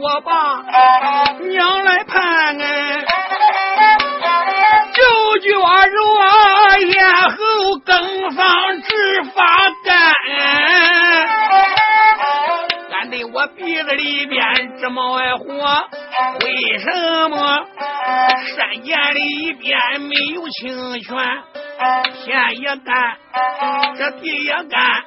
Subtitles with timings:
[0.00, 0.62] 我把
[1.48, 3.04] 娘来盼哎，
[4.92, 5.68] 舅舅啊，
[6.78, 7.36] 咽喉
[7.84, 10.14] 更放直发干，
[13.00, 15.44] 俺对我鼻子里边直冒爱火，
[16.44, 17.64] 为什么
[18.56, 21.16] 山涧里边没有清泉？
[22.24, 23.16] 天也干，
[23.98, 25.01] 这地也干，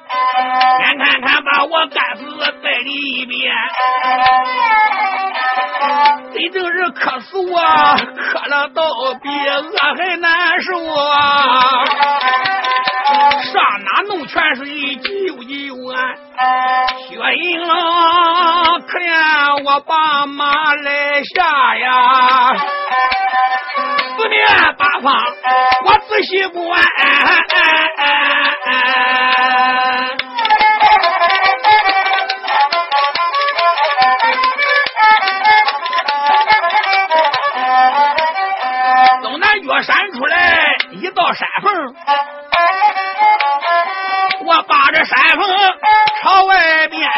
[0.80, 2.22] 眼看看把我干死
[2.62, 3.54] 在里边，
[6.32, 7.58] 真正是渴死我，
[8.16, 8.82] 渴了倒
[9.22, 9.62] 比饿
[9.96, 11.84] 还难受啊！
[13.42, 15.08] 上哪弄泉水救
[15.44, 15.54] 救
[15.92, 15.96] 俺？
[17.08, 22.56] 雪银郎，可怜我爸妈来下呀！
[24.16, 24.46] 四面
[24.78, 25.14] 八方，
[25.84, 26.80] 我仔细观。
[39.22, 41.94] 东南角山出来一道山缝，
[44.44, 45.46] 我把这山缝
[46.22, 47.10] 朝外边，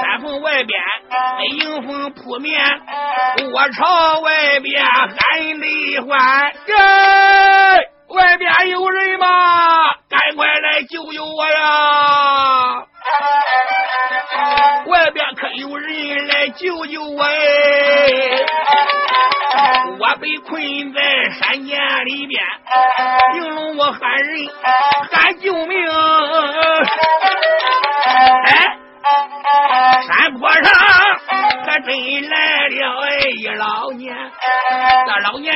[0.00, 0.80] 山缝外边。
[1.58, 2.60] 迎风扑面，
[3.52, 5.14] 我朝外边喊
[5.60, 6.74] 的唤，这
[8.14, 9.26] 外边有人吗？
[10.08, 12.86] 赶快来救救我呀！
[14.86, 17.24] 外边可有人来救救我？
[19.98, 22.42] 我被困在山涧里边，
[23.36, 24.48] 应龙我喊人
[25.10, 25.73] 喊救命！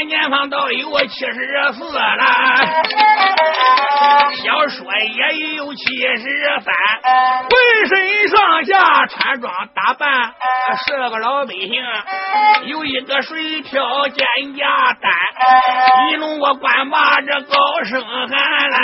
[0.07, 2.25] 年方到有七十四了，
[4.43, 6.23] 小说也有七十
[6.65, 6.75] 三，
[7.49, 10.33] 浑身上下穿装打扮
[10.87, 11.83] 是个老百姓，
[12.67, 15.11] 有一个水漂肩胛担，
[16.11, 18.79] 一弄我官把这高声喊来，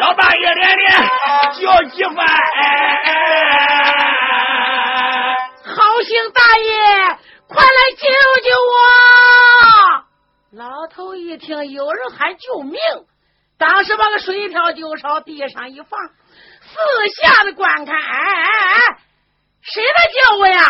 [0.00, 0.90] 老大爷连连
[1.60, 2.26] 叫几番。
[5.66, 6.72] 好心大爷，
[7.54, 8.06] 快来救
[8.42, 10.04] 救我！
[10.50, 12.80] 老头一听有人喊救命，
[13.58, 17.94] 当时把个水瓢就朝地上一放，四下的观看。
[17.94, 18.98] 哎哎哎，
[19.62, 20.64] 谁在叫我呀？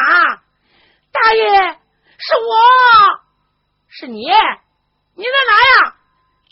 [1.10, 1.72] 大爷，
[2.18, 2.54] 是我，
[3.88, 5.94] 是你，你在哪呀？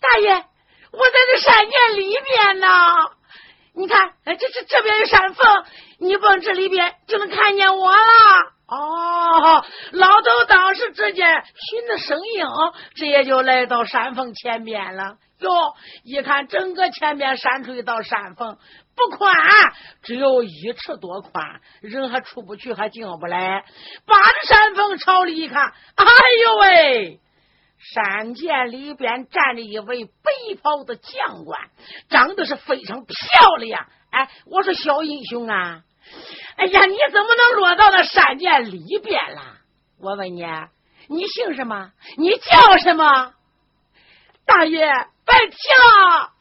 [0.00, 0.44] 大爷，
[0.92, 2.68] 我在这山涧里边呢。
[3.74, 5.64] 你看，这这这边有山缝，
[5.98, 8.52] 你蹦这里边就能看见我了。
[8.74, 12.46] 哦，老头当时只见寻着声音，
[12.94, 15.16] 直接就来到山峰前边了。
[15.40, 15.50] 哟，
[16.04, 18.56] 一看整个前边山出一道山峰，
[18.96, 19.34] 不宽，
[20.02, 23.64] 只有一尺多宽，人还出不去，还进不来。
[24.06, 26.06] 把着山峰朝里一看，哎
[26.44, 27.20] 呦喂！
[27.94, 30.12] 山涧里边站着一位白
[30.62, 31.60] 袍的将官，
[32.08, 33.86] 长得是非常漂亮。
[34.10, 35.82] 哎，我说小英雄啊！
[36.56, 39.40] 哎呀，你怎么能落到那山涧里边了？
[40.00, 40.44] 我问你，
[41.08, 41.90] 你姓什么？
[42.18, 43.32] 你叫什么？
[44.44, 46.32] 大爷，别提了。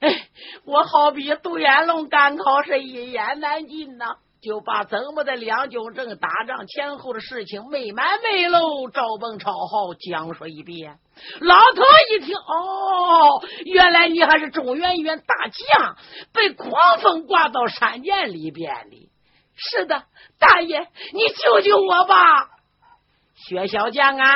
[0.00, 0.28] 哎，
[0.64, 8.60] 我好比独眼龙赶考是一言难尽呐，就把怎么的两军阵打仗前后的事情没完没了，
[8.92, 10.98] 赵本超好讲说一遍。
[11.40, 15.96] 老头一听，哦，原来你还是中原一员大将，
[16.34, 19.10] 被狂风刮到山涧里边的。
[19.56, 20.04] 是的，
[20.38, 22.50] 大爷，你救救我吧！
[23.34, 24.30] 薛小将啊，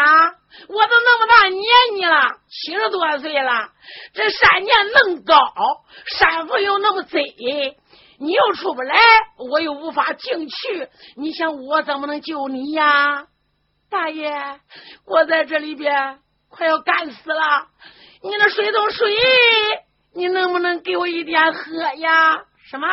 [0.69, 1.65] 我都那么大年
[1.95, 3.71] 纪了，七十多岁了，
[4.15, 5.37] 这山涧恁高，
[6.19, 7.19] 山峰又那么窄，
[8.19, 8.99] 你又出不来，
[9.39, 13.27] 我又无法进去，你想我怎么能救你呀？
[13.91, 14.61] 大爷，
[15.07, 17.69] 我在这里边快要干死了，
[18.23, 19.15] 你那水都水，
[20.15, 22.45] 你能不能给我一点喝呀？
[22.71, 22.89] 什么？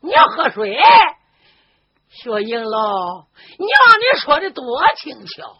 [0.00, 0.78] 你要喝水？
[2.14, 3.26] 薛英龙，
[3.58, 3.68] 娘，
[3.98, 4.64] 你说的多
[4.96, 5.56] 轻巧，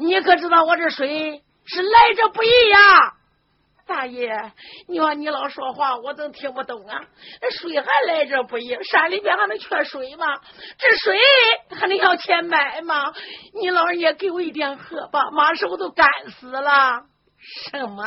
[0.00, 2.78] 你可知道我这水是来者不易呀？
[3.86, 4.30] 大爷，
[4.88, 7.00] 娘，你老说话，我怎听不懂啊？
[7.40, 10.26] 那水还来者不易，山里边还能缺水吗？
[10.78, 11.18] 这水
[11.70, 13.12] 还能要钱买吗？
[13.60, 17.02] 你老人家给我一点喝吧，马上我都干死了。
[17.70, 18.04] 什么？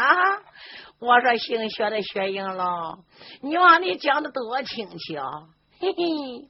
[0.99, 2.67] 我说姓薛的薛英龙，
[3.41, 5.47] 娘，你讲的多轻巧，
[5.79, 6.47] 嘿嘿。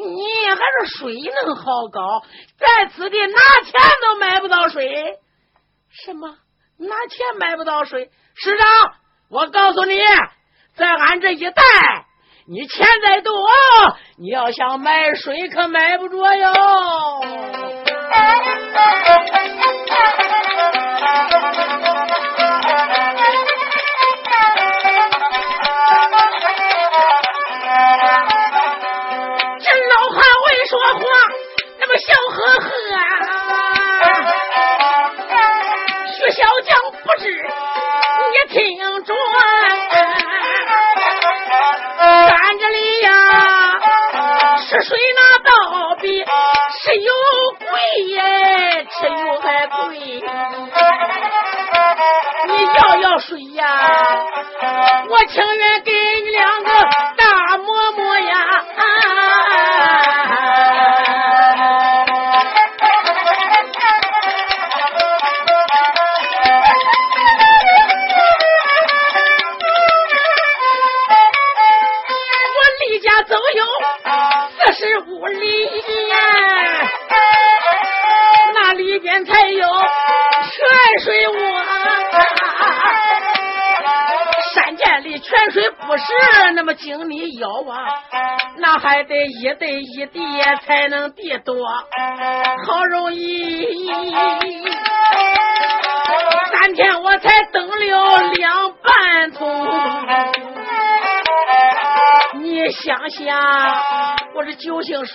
[0.00, 1.12] 你还是水
[1.44, 2.22] 能好高，
[2.56, 3.34] 在此地拿
[3.64, 5.18] 钱都买不到水。
[5.90, 6.36] 什么？
[6.76, 8.08] 拿钱买不到水？
[8.36, 8.94] 师长，
[9.28, 10.00] 我告诉你，
[10.76, 11.62] 在俺这一带，
[12.46, 13.34] 你钱再多，
[14.18, 16.52] 你要想买水可买不着哟。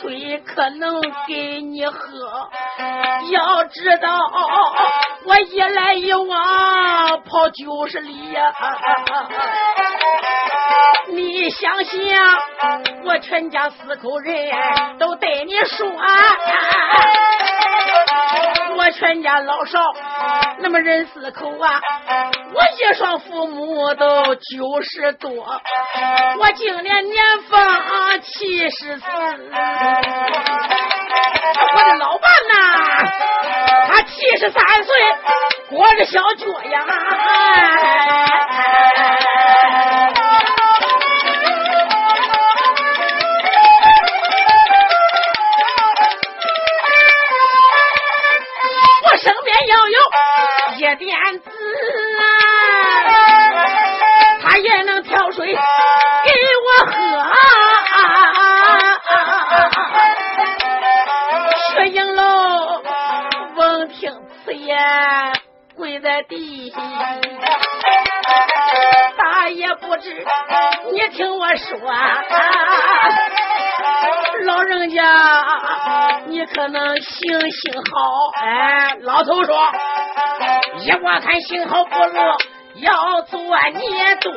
[0.04, 2.50] 水可能给你喝？
[3.32, 4.20] 要知道，
[5.24, 8.54] 我一来一往跑九十里呀！
[11.08, 11.94] 你想想，
[13.06, 15.88] 我全家四口人都对你说，
[18.84, 19.80] 我全家老少
[20.60, 21.80] 那么人四口啊，
[22.54, 25.32] 我一双父母都九十多，
[26.38, 29.06] 我今年年方七十四，
[31.76, 32.58] 我的老伴呐，
[33.88, 34.94] 他七十三岁，
[35.70, 36.84] 裹着小脚丫。
[50.84, 50.96] 呀。
[50.96, 51.50] 点子
[52.20, 52.24] 啊，
[54.42, 56.94] 他也能挑水给我喝。
[61.76, 62.84] 薛英龙
[63.56, 64.14] 闻听
[64.44, 64.78] 此言，
[65.76, 66.78] 跪在地下，
[69.18, 70.26] 大爷不知，
[70.92, 71.80] 你听我说，
[74.46, 75.02] 老人家，
[76.28, 78.32] 你可能行行好。
[78.42, 79.56] 哎，老头说。
[80.84, 82.18] 依我看，幸好不如
[82.82, 84.32] 要做孽多。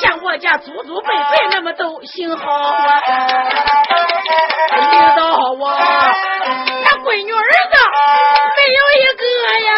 [0.00, 3.00] 像我家祖祖辈辈那么都幸好啊！
[4.76, 7.76] 遇到我，那闺女儿子
[8.56, 9.22] 没有一个
[9.66, 9.70] 呀。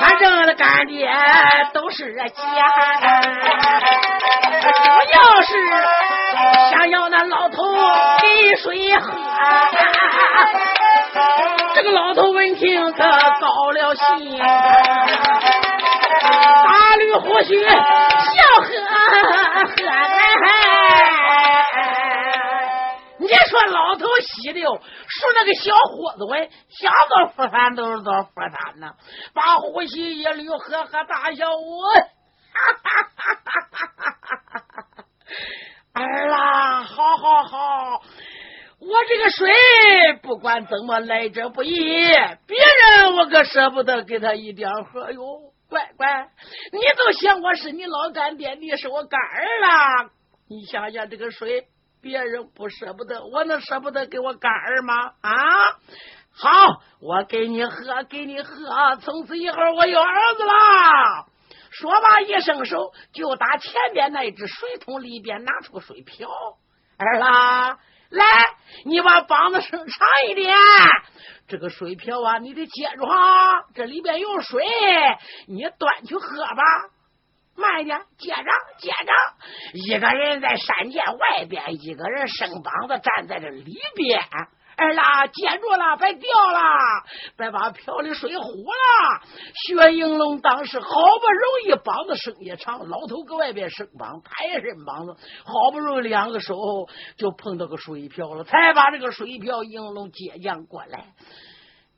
[0.00, 1.10] 反正那干爹
[1.72, 2.32] 都是钱，
[4.62, 4.78] 主
[5.12, 5.50] 要是
[6.70, 7.74] 想要那老头
[8.20, 9.12] 给水喝。
[11.74, 14.38] 这个老头闻听可高了兴，
[16.18, 17.74] 大驴胡须笑
[18.60, 20.57] 呵呵。
[23.20, 28.94] 你说老头稀溜，说那个小伙子喂，想到佛山都是到佛山呢，
[29.34, 32.00] 把呼吸一捋，呵呵大笑，我，哈
[32.84, 35.04] 哈哈哈哈哈！
[35.94, 38.02] 儿啦，好好好，
[38.78, 39.52] 我这个水
[40.22, 45.52] 不管怎么来者不易，别人我可舍不得给他一点喝哟。
[45.68, 46.30] 乖乖，
[46.72, 50.10] 你都想我是你老干爹，你是我干儿啦，
[50.48, 51.66] 你想想这个水。
[52.08, 55.12] 别人不舍不得，我能舍不得给我干儿吗？
[55.20, 55.30] 啊，
[56.32, 60.52] 好，我给你喝，给你喝，从此以后我有儿子了。
[61.70, 66.30] 说罢一伸手，就打前边那只水桶里边拿出个水瓢。
[66.96, 68.24] 儿啦，来，
[68.86, 70.56] 你把膀子伸长一点，
[71.46, 74.64] 这个水瓢啊，你得接住哈，这里边有水，
[75.46, 76.62] 你端去喝吧。
[77.58, 79.12] 慢一点，接着接着，
[79.74, 84.20] 一个人在山涧外边，一个人生膀子站在这里边。
[84.76, 86.60] 哎啦，接住了，别掉了，
[87.36, 89.20] 别把瓢里水糊了。
[89.66, 96.54] 薛应龙当时好不容易膀子生也长，老头搁外边生膀，他也是膀子，好不容易两个手
[97.16, 101.06] 就碰到个水瓢了，才把这个水瓢应龙接将过来。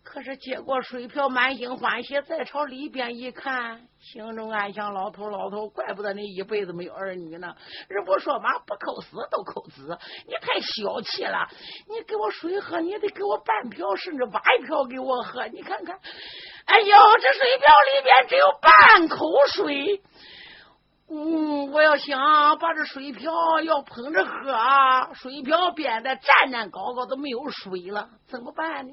[0.03, 7.55] 可是接过水瓢，满心欢喜，再朝里边一看，心中暗想：老头，老头，怪不得你一辈子没有儿女呢。
[7.89, 11.47] 人不说嘛，不扣死都扣子，你太小气了。
[11.89, 15.47] 你给我水喝，你得给我半瓢，甚至挖一瓢给我喝。
[15.49, 16.01] 你看看，
[16.65, 20.03] 哎呦，这水瓢里边只有半口水。
[21.13, 22.21] 嗯，我要想
[22.61, 28.93] 把这水瓢要捧着喝，水瓢变得站站高高都没有水了，怎么办呢？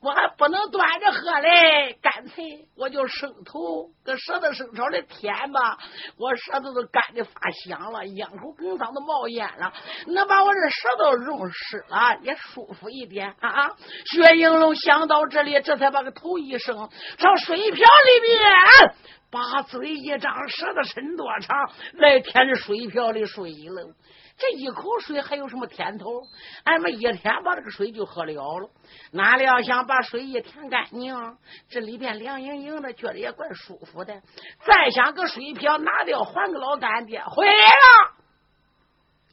[0.00, 5.76] 我还不能端着喝嘞，干脆我就伸头搁舌头伸朝里舔吧，
[6.16, 9.74] 我舌头都干的发香了，咽口哽嗓都冒烟了，
[10.06, 13.72] 能把我这舌头弄湿了也舒服一点啊！
[14.06, 16.74] 薛应龙想到这里，这才把个头一伸，
[17.18, 18.94] 朝水瓢里边。
[19.30, 23.94] 把嘴一张，舌头伸多长，来舔这水瓢里水了。
[24.38, 26.22] 这一口水还有什么甜头？
[26.62, 28.70] 俺们一天把这个水就喝了了。
[29.10, 31.36] 哪料想把水一舔干净，
[31.68, 34.22] 这里边凉盈盈的，觉得也怪舒服的。
[34.64, 38.12] 再想个水瓢拿掉，还个老干爹回来了，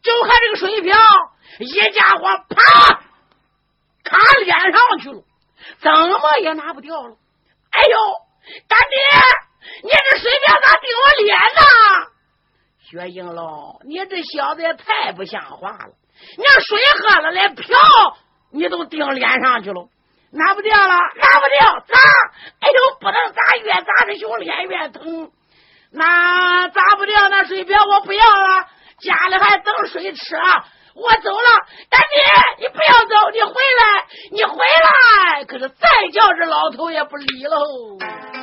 [0.02, 0.98] 就看这个水瓢，
[1.60, 3.04] 一家伙啪
[4.04, 5.24] 卡脸上去了，
[5.78, 7.16] 怎么也拿不掉了。
[7.70, 7.98] 哎呦，
[8.68, 9.45] 干爹！
[9.84, 11.62] 你这水瓢咋顶我脸呢？
[12.88, 15.94] 薛应龙，你这小子也太不像话了！
[16.38, 17.78] 你要水喝了，连瓢
[18.52, 19.90] 你都顶脸上去了，
[20.32, 22.00] 拿不掉了，拿不掉，砸！
[22.60, 25.32] 哎呦，不能砸，越砸这胸脸越疼。
[25.92, 28.68] 那砸不掉那水瓢，我不要了，
[29.00, 30.36] 家里还等水吃。
[30.94, 31.50] 我走了，
[31.90, 32.06] 大姐，
[32.60, 35.44] 你不要走，你回来，你回来。
[35.46, 38.35] 可是再叫这老头也不理喽。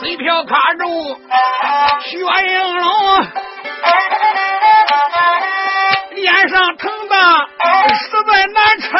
[0.00, 1.16] 水瓢卡住
[2.02, 2.90] 薛应龙，
[6.10, 7.16] 脸上疼的
[7.94, 8.90] 实在难撑。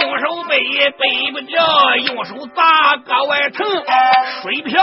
[0.00, 0.60] 用手背
[0.98, 1.64] 背不掉，
[1.96, 3.66] 用手砸格外疼。
[4.42, 4.82] 水瓢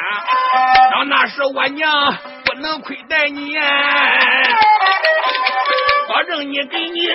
[0.91, 2.13] 让那时我娘
[2.45, 3.57] 不能亏待你，
[6.07, 7.07] 保证你给你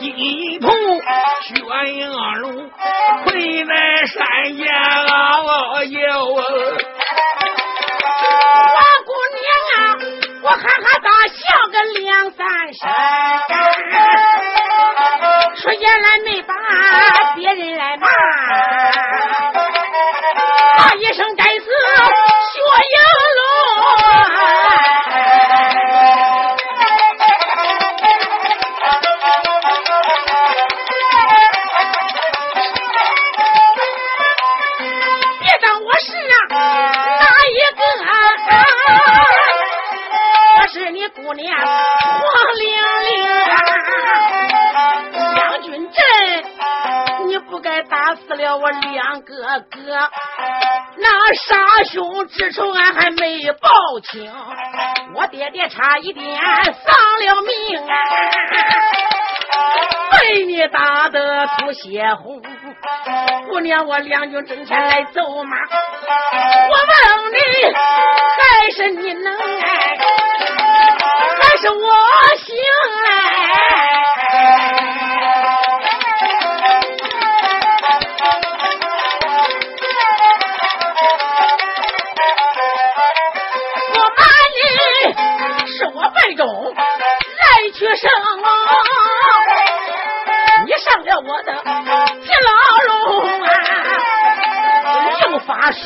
[0.00, 0.70] 金铜
[1.42, 1.54] 血
[1.92, 2.70] 应龙，
[3.24, 5.82] 困在山间啊！
[5.84, 6.40] 哟，王
[9.06, 9.44] 姑娘
[9.76, 9.78] 啊，
[10.42, 10.66] 我哈哈
[11.02, 11.36] 大笑
[11.72, 12.82] 个两三声，
[15.56, 16.52] 说原来没把
[17.34, 18.06] 别人来骂，
[20.78, 21.55] 骂一声该
[41.26, 42.70] 姑娘黄玲
[43.02, 43.10] 玲，
[45.34, 46.00] 将军阵，
[47.26, 49.34] 你不该打死了我两哥
[49.68, 50.08] 哥，
[50.98, 53.68] 那杀兄之仇俺还没报
[54.04, 54.32] 清，
[55.16, 57.84] 我爹爹差一点丧了命，
[60.12, 62.40] 被你打得吐血红。
[63.48, 65.56] 姑娘，我两军阵前来揍马，
[66.68, 67.38] 我问你，
[67.74, 69.34] 还是你能？
[71.38, 71.76] 那是我
[72.38, 72.46] 行
[73.04, 73.08] 嘞。
[83.94, 84.20] 我把
[84.56, 84.58] 你
[85.66, 86.44] 是我背中
[86.74, 86.80] 来
[87.72, 88.10] 去生，
[90.66, 91.52] 你上了我的
[92.24, 92.50] 地牢
[92.86, 92.90] 笼
[93.42, 93.48] 啊，
[95.22, 95.84] 用法术。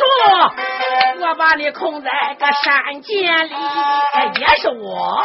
[1.31, 2.11] 我把你控在
[2.41, 3.55] 个山涧里，
[4.41, 5.25] 也是我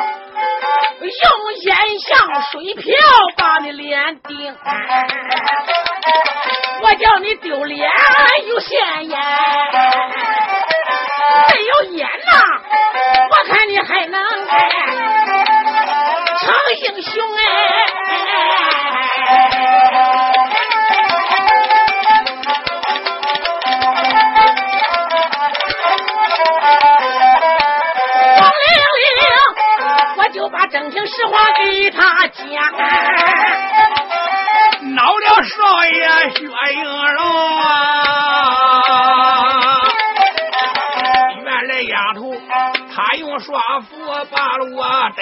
[1.01, 2.93] 用烟香水瓢
[3.35, 4.55] 把你脸顶，
[6.83, 7.89] 我叫你丢脸
[8.45, 9.19] 又现眼，
[11.49, 12.61] 没有烟呐，
[13.31, 14.21] 我看你还能。
[16.37, 17.41] 成英雄哎！
[30.95, 32.45] 情实话给他讲，
[34.95, 36.85] 恼了少爷薛应
[37.15, 37.67] 龙啊！
[41.43, 42.33] 原来丫头。
[42.95, 43.89] 他用双斧
[44.31, 44.37] 把
[44.73, 45.21] 我逮，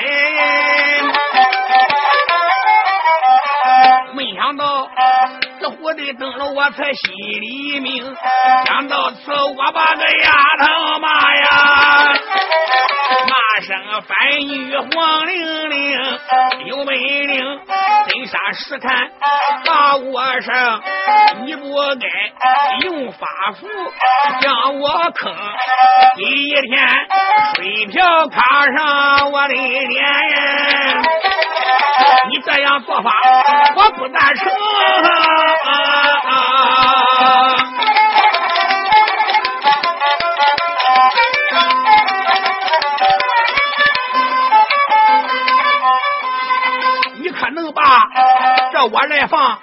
[4.13, 4.87] 没想到
[5.59, 7.11] 这火的灯笼我才心
[7.41, 8.15] 里明。
[8.67, 12.13] 想到此，我把这丫头骂呀，
[13.93, 15.99] 骂声反女黄玲玲
[16.65, 17.59] 有本领，
[18.07, 19.11] 真杀实看
[19.65, 20.81] 把我生，
[21.45, 22.07] 你不该
[22.87, 23.27] 用法
[23.59, 23.67] 符
[24.41, 25.31] 将我坑，
[26.15, 26.87] 第一天。
[27.55, 30.05] 水瓢卡上我的脸，
[32.29, 33.11] 你这样做法
[33.75, 34.51] 我不赞成。
[48.85, 49.59] 我来放？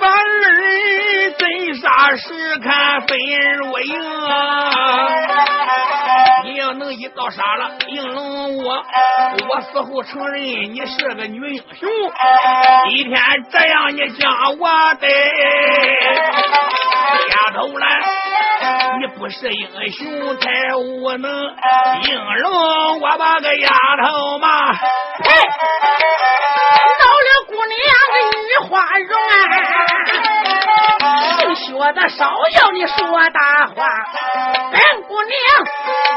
[0.00, 3.18] 反儿真杀实看分
[3.58, 3.94] 若影。
[6.56, 8.84] 要能一刀杀了应龙我，
[9.48, 11.88] 我死后承认你是个女英雄。
[12.90, 15.08] 一天这样你将我得，
[17.30, 18.00] 丫头来，
[19.00, 21.30] 你不是英雄太无能，
[22.04, 23.68] 应龙我把个丫
[24.04, 24.78] 头骂，嘿，
[26.98, 27.74] 到了姑娘
[28.12, 29.32] 个女花容啊，
[31.54, 32.96] 姓薛的少要你说
[33.30, 33.86] 大话，
[34.72, 35.32] 本姑娘。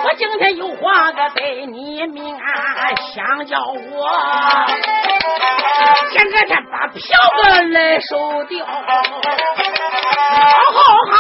[0.04, 2.40] 我今天有话个对你明啊，
[3.14, 4.10] 想叫我
[6.12, 7.00] 前个天把票
[7.44, 8.66] 子来收掉。
[8.66, 8.74] 好
[10.74, 10.80] 好
[11.12, 11.16] 好，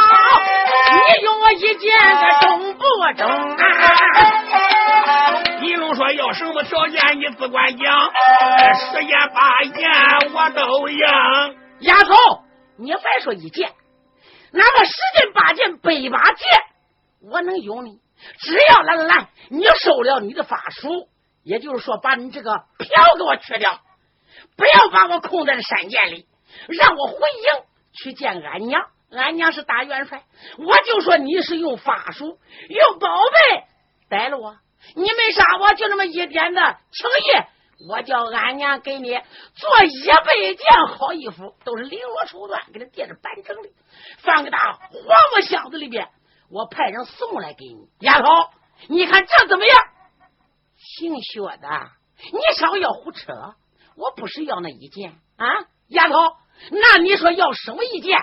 [0.93, 2.83] 你用我一件个中不
[3.17, 3.63] 中啊？
[5.61, 8.11] 一龙说要什么条件你只管讲，
[8.75, 9.89] 十言八言
[10.33, 10.99] 我都应。
[11.81, 12.13] 丫头，
[12.79, 13.69] 你别说一件，
[14.51, 16.47] 哪怕十件八件百把件，
[17.21, 17.99] 我能有你。
[18.39, 21.07] 只要来来来，你收了你的法术，
[21.43, 23.79] 也就是说，把你这个票给我去掉，
[24.55, 26.25] 不要把我控在这山涧里，
[26.67, 28.87] 让我回营去见俺娘。
[29.11, 30.23] 俺娘是大元帅，
[30.57, 33.63] 我就说你是用法术、用宝贝
[34.09, 34.57] 逮了我，
[34.95, 37.43] 你没杀我，就那么一点的情谊，
[37.87, 43.69] 我叫俺娘给你做一百件好衣服，都是绫罗绸缎，给他垫着板正的，
[44.19, 44.91] 放个大黄
[45.35, 46.09] 木箱子里边。
[46.49, 48.27] 我派人送来给你，丫头，
[48.87, 49.77] 你看这怎么样？
[50.77, 51.91] 姓薛的，
[52.31, 53.33] 你少要胡扯！
[53.95, 55.45] 我不是要那一件啊，
[55.87, 56.15] 丫头，
[56.71, 58.17] 那你说要什么一件？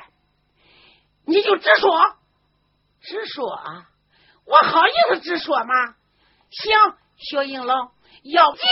[1.27, 2.17] 你就直说，
[3.03, 3.89] 直说啊！
[4.47, 5.75] 我好意思直说吗？
[6.51, 7.91] 行，薛应龙，
[8.23, 8.65] 要见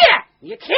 [0.44, 0.74] 你听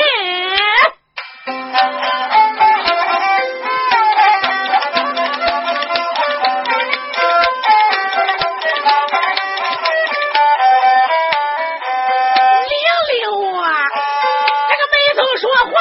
[12.68, 12.76] 溜
[13.08, 13.64] 溜啊
[14.68, 15.72] 这个眉头说话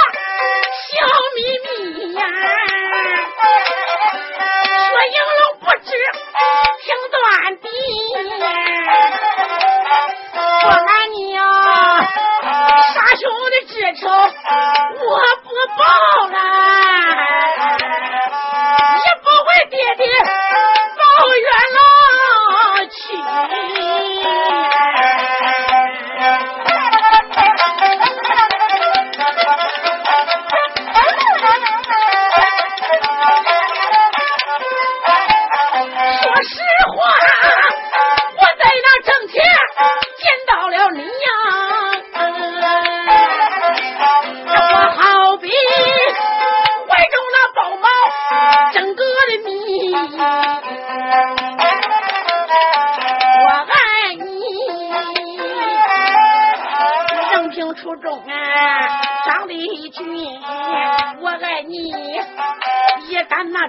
[0.79, 0.87] 笑
[1.35, 2.21] 眯眯呀
[4.87, 5.91] 说赢了不知
[6.79, 7.19] 停短
[7.59, 7.67] 的
[10.63, 11.02] 我来
[13.15, 15.83] 熊的纸仇我不报
[16.29, 17.32] 了。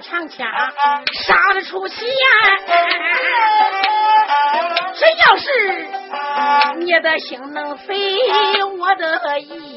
[0.07, 0.47] 长枪
[1.13, 2.05] 杀得出血。
[4.93, 5.49] 只要是
[6.79, 8.15] 你的心能飞，
[8.77, 9.74] 我的意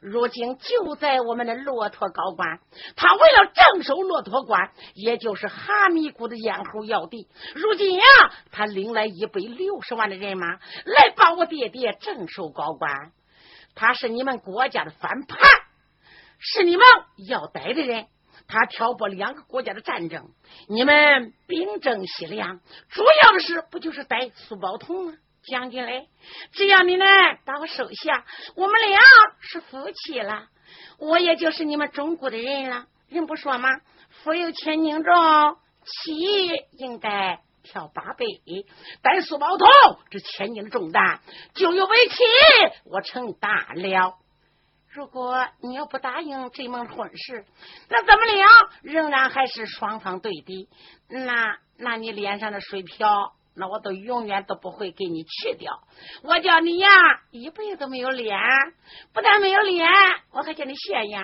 [0.00, 2.60] 如今就在我们的骆驼高官。
[2.96, 8.02] 他为了镇守骆驼关，也就是哈密国的咽喉要地，如今呀，
[8.50, 13.12] 他领来一百六十万的人马来帮我爹爹镇守高官。
[13.74, 15.38] 他是你们国家的反叛，
[16.38, 16.84] 是你们
[17.28, 18.06] 要逮的人。
[18.46, 20.30] 他挑拨两个国家的战争，
[20.68, 25.12] 你们兵争西凉，主要的是不就是逮苏宝通吗？
[25.42, 26.08] 将军嘞，
[26.52, 27.04] 只要你呢
[27.44, 28.24] 把我收下，
[28.54, 29.00] 我们俩
[29.40, 30.48] 是夫妻了，
[30.98, 32.86] 我也就是你们中国的人了。
[33.08, 33.68] 人不说吗？
[34.22, 35.14] 夫有千斤重，
[35.84, 36.14] 妻
[36.76, 38.24] 应该挑八百。
[39.00, 39.66] 但苏宝通
[40.10, 41.20] 这千斤的重担，
[41.54, 42.16] 就由为妻
[42.84, 44.18] 我承担了。
[44.90, 47.46] 如果你要不答应这门婚事，
[47.88, 48.46] 那咱们俩
[48.82, 50.68] 仍然还是双方对敌。
[51.08, 53.32] 那那你脸上的水漂。
[53.58, 55.80] 那我都永远都不会给你去掉。
[56.22, 56.88] 我叫你呀，
[57.30, 58.38] 一辈子没有脸，
[59.12, 59.88] 不但没有脸，
[60.32, 61.22] 我还叫你现眼，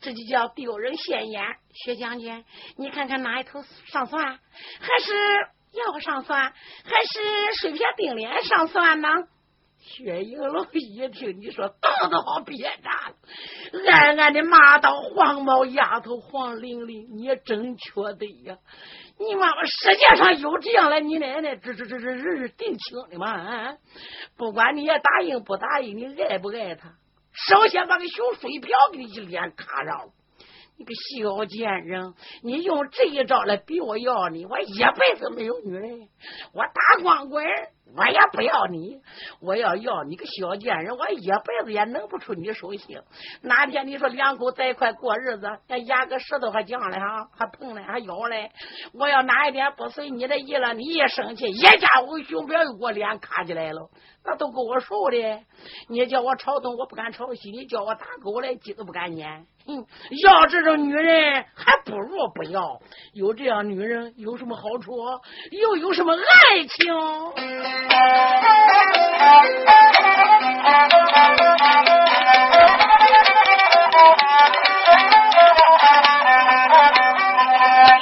[0.00, 1.42] 这就叫丢人现眼。
[1.72, 2.44] 薛将军，
[2.76, 4.24] 你看看哪一头上算？
[4.24, 5.14] 还是
[5.72, 6.52] 腰上算？
[6.84, 9.08] 还是水平顶脸上算呢？
[9.80, 13.14] 薛应龙一听你说，肚子好憋炸了，
[13.90, 18.58] 暗暗的骂道：“黄毛丫头，黄玲玲，你真缺德呀！”
[19.18, 23.32] 你妈妈，世界上有这样的你奶奶，这这这这人是定亲的吗？
[23.32, 23.76] 啊！
[24.36, 26.94] 不管你也答应不答应，你爱不爱他，
[27.32, 30.12] 首先把个熊水瓢给你一脸卡上了。
[30.76, 36.08] 你个小贱人，你用这一招来逼我要你，我一辈子没有女人，
[36.54, 37.44] 我打光棍。
[37.96, 39.00] 我也不要你，
[39.40, 43.00] 我要要你个小贱人，我一辈子也弄不出你手心。
[43.42, 48.50] 哪天你说两口在一块过日子，那压个石头还犟嘞哈，还碰嘞，还咬嘞。
[48.92, 53.90] 我要哪一天不随你的意了，你一生气，一家伙熊表又给我脸卡起来了，
[54.24, 55.40] 那都够我受的。
[55.88, 59.46] 你叫我朝东，我不敢朝西；你叫我打狗来，鸡都不敢撵。
[59.66, 59.84] 哼，
[60.22, 62.80] 要这种女人，还不如不要。
[63.12, 64.92] 有这样女人有什么好处？
[65.50, 67.77] 又有什么爱情？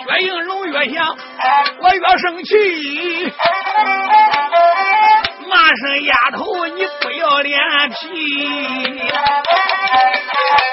[0.09, 1.17] 越应龙越想，
[1.81, 3.33] 我越生气。
[5.49, 7.61] 骂声丫头，你不要脸
[7.91, 7.95] 皮！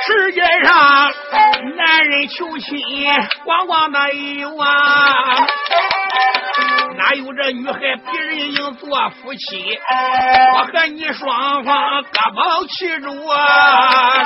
[0.06, 1.12] 世界上
[1.76, 2.80] 男人求亲，
[3.44, 5.48] 光光那有啊。
[6.98, 9.80] 哪有这女孩别人应做夫妻？
[10.56, 14.26] 我和你双方各保其主啊！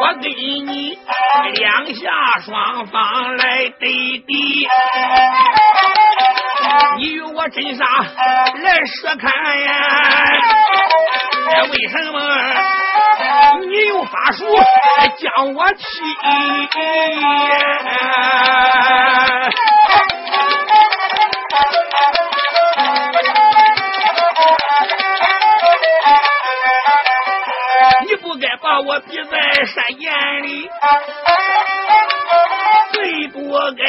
[0.00, 0.98] 我给你
[1.54, 2.02] 两下
[2.44, 4.68] 双方来对敌，
[6.98, 9.72] 你与我真杀来试看呀？
[11.72, 12.18] 为什么
[13.66, 14.44] 你用法术
[15.18, 15.82] 将我气？
[28.76, 30.68] 把我逼在山涧里，
[32.92, 33.86] 最不该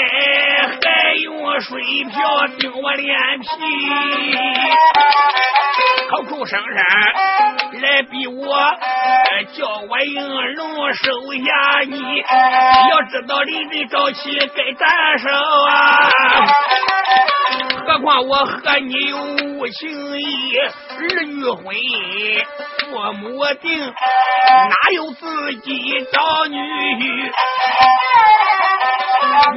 [0.81, 3.47] 还用水瓢顶我脸皮，
[6.09, 6.79] 口口声声
[7.81, 8.55] 来逼我，
[9.57, 12.23] 叫我应龙收下你。
[12.89, 15.27] 要知道临阵招起该斩首
[15.67, 16.09] 啊！
[18.21, 19.17] 我和你有
[19.57, 20.57] 无情义，
[20.97, 22.43] 儿女婚姻
[22.79, 27.31] 父母定，哪有自己找女婿？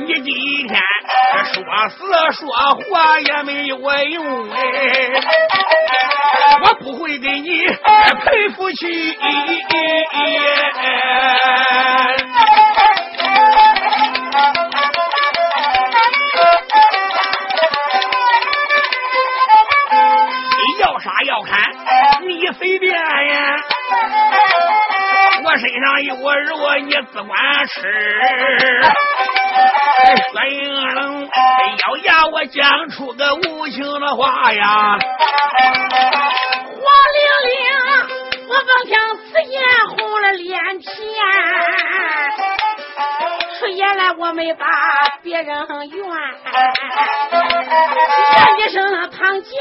[0.07, 0.25] 你今
[0.69, 0.73] 天
[1.53, 1.55] 说
[1.89, 1.97] 死
[2.33, 2.41] 说
[2.75, 2.81] 活
[3.21, 4.59] 也没有用哎，
[6.63, 9.17] 我不会给你赔付去。
[21.41, 21.59] 要砍，
[22.29, 23.57] 你随便呀！
[25.43, 27.81] 我身上有肉，你只管吃。
[30.33, 34.99] 薛应龙咬牙，我讲出个无情的话呀！
[36.67, 37.57] 黄玲玲，
[38.49, 40.85] 我刚听此言红了脸皮。
[43.61, 44.67] 说原来我没把
[45.23, 45.47] 别人
[45.91, 46.01] 怨，
[48.33, 49.53] 怨一声唐将，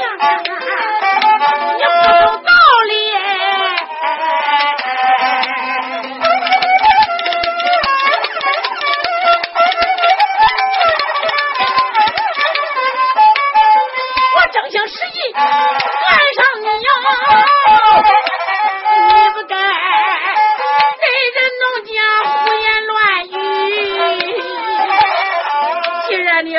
[1.76, 2.50] 你不懂道
[2.88, 2.94] 理。
[14.36, 15.32] 我正想实意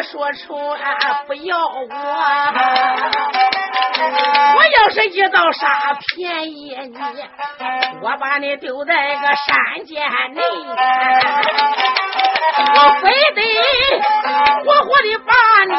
[0.03, 1.87] 说出啊不要我，
[4.55, 6.97] 我要是一到啥便宜你，
[8.01, 10.01] 我把你丢在个山涧
[10.33, 10.41] 里，
[12.75, 13.41] 我非得
[14.65, 15.33] 活活的把
[15.67, 15.73] 你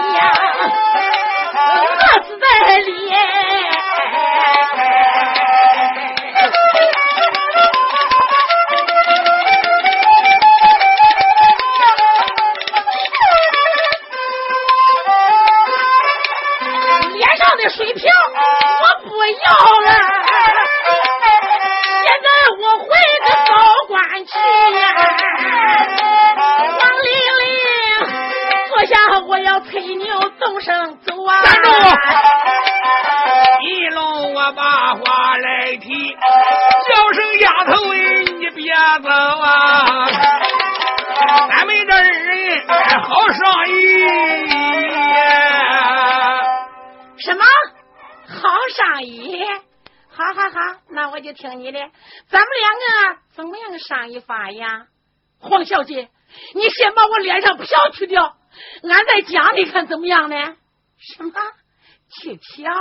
[1.74, 2.44] 饿死在
[2.78, 2.90] 里。
[54.42, 54.88] 商议法呀？
[55.38, 56.08] 黄小姐，
[56.54, 58.36] 你先把我脸上漂去掉，
[58.82, 60.56] 俺在家里看怎么样呢？
[60.98, 61.32] 什么
[62.08, 62.72] 去漂？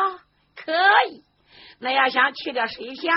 [0.55, 0.73] 可
[1.09, 1.23] 以。
[1.79, 3.11] 那要想去掉水下，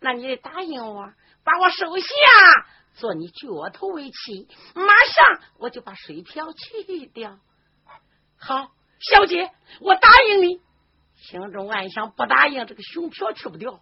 [0.00, 1.12] 那你得答应我，
[1.44, 2.06] 把我收下，
[2.94, 7.38] 做你脚头为妻，马上我就把水漂去掉。
[8.40, 10.60] 好，小姐，我答应你。
[11.14, 13.80] 心中暗想，不答应这个熊票去不掉，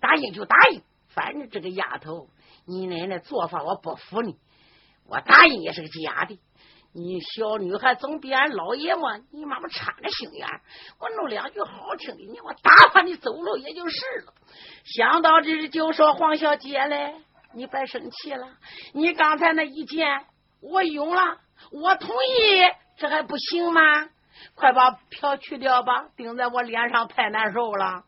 [0.00, 2.28] 答应就答应，反正这个丫头，
[2.68, 4.36] 你奶奶做法我不服你，
[5.08, 6.38] 我答应也是个假的。
[6.92, 10.46] 你小女孩总比俺老爷们，你妈妈差着心眼
[10.98, 14.34] 我弄两句好听的，你我打发你走了也就是了。
[14.84, 17.14] 想到这就说黄小姐嘞，
[17.54, 18.48] 你别生气了，
[18.92, 20.26] 你刚才那一件
[20.60, 21.38] 我用了，
[21.72, 22.62] 我同意，
[22.98, 23.80] 这还不行吗？
[24.54, 28.04] 快把票去掉吧，顶在我脸上太难受了。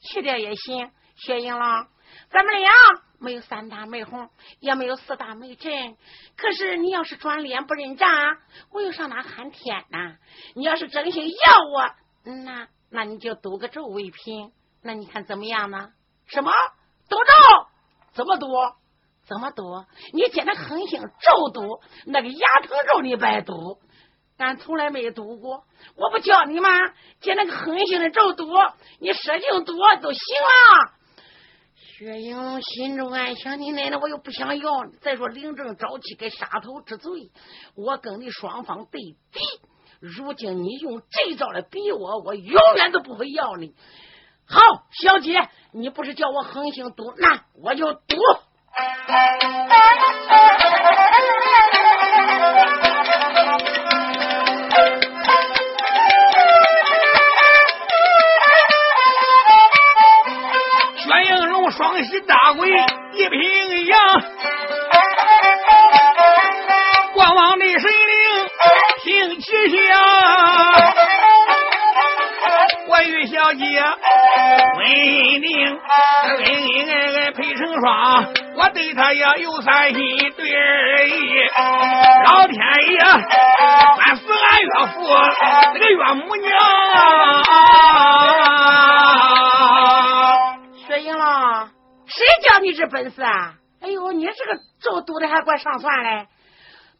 [0.00, 1.88] 去掉也行，谢英郎，
[2.30, 2.70] 咱们俩
[3.20, 5.96] 没有三大美红，也没有四大美珍。
[6.36, 8.08] 可是你要是转脸不认账，
[8.72, 10.16] 我又上哪喊天呢？
[10.54, 11.90] 你要是真心要我，
[12.44, 14.52] 那那你就赌个咒为凭。
[14.82, 15.90] 那你看怎么样呢？
[16.26, 16.52] 什么
[17.08, 17.24] 赌咒？
[18.12, 18.46] 怎么赌？
[19.26, 19.84] 怎么赌？
[20.12, 23.80] 你见那狠心咒赌，那个牙疼咒你白赌。
[24.38, 25.64] 俺从来没赌过，
[25.96, 26.68] 我不教你吗？
[27.20, 28.46] 借那个狠心的咒赌，
[29.00, 30.92] 你使劲赌都行了。
[31.98, 34.92] 薛英心中暗想：你奶奶，我又不想要你。
[35.00, 37.32] 再说领证招妻该杀头之罪，
[37.74, 39.40] 我跟你双方对敌。
[39.98, 43.74] 如今你用这招来逼我，我永远都不会要你。
[44.46, 44.60] 好，
[44.92, 48.00] 小姐，你不是叫我横行赌，那我就赌。
[61.70, 62.70] 双膝大跪
[63.12, 63.98] 一平阳，
[67.12, 67.90] 光王的神灵
[69.02, 69.78] 听吉祥。
[72.88, 73.84] 我与小姐
[74.78, 74.86] 温
[75.42, 75.78] 宁，
[76.24, 76.46] 恩恩
[76.88, 78.24] 爱爱配成双，
[78.56, 81.10] 我对她也有三心对二意。
[82.24, 82.56] 老天
[82.92, 84.96] 爷算死俺岳父
[85.74, 86.56] 那个岳母娘
[87.04, 87.42] 啊。
[90.98, 91.70] 赢了，
[92.06, 93.54] 谁教你这本事啊？
[93.80, 96.28] 哎呦，你这个咒赌的还怪上算嘞！